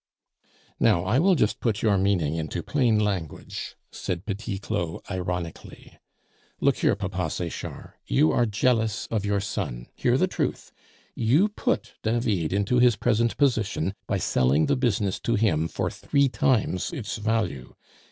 [0.79, 5.99] "Now I will just put your meaning into plain language," said Petit Claud ironically.
[6.59, 9.89] "Look here, Papa Sechard, you are jealous of your son.
[9.93, 10.71] Hear the truth!
[11.13, 16.29] you put David into his present position by selling the business to him for three
[16.29, 17.75] times its value.